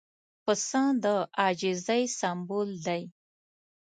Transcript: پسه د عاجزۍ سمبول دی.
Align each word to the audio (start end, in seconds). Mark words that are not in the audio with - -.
پسه 0.43 0.83
د 1.03 1.05
عاجزۍ 1.41 2.03
سمبول 2.19 2.69
دی. 2.85 3.01